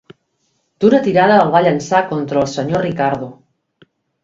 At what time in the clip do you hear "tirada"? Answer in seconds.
1.07-1.35